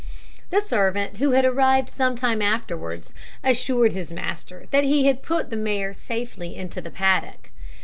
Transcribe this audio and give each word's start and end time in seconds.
The 0.49 0.61
servant, 0.61 1.17
who 1.17 1.31
arrived 1.31 1.87
some 1.91 2.15
time 2.15 2.41
afterwards, 2.41 3.13
assured 3.43 3.91
his 3.93 4.11
master 4.11 4.65
that 4.71 4.83
he 4.83 5.05
had 5.05 5.21
put 5.21 5.51
the 5.51 5.55
mare 5.55 5.93
safely 5.93 6.55
into 6.55 6.81
the 6.81 6.89
paddock. 6.89 7.51